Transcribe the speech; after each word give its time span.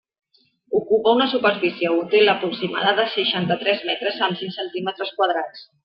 Ocupa 0.79 1.13
una 1.17 1.27
superfície 1.33 1.91
útil 1.99 2.33
aproximada 2.33 2.97
de 3.01 3.05
seixanta-tres 3.19 3.87
metres 3.93 4.21
amb 4.31 4.41
cinc 4.45 4.61
decímetres 4.65 5.15
quadrats. 5.21 5.67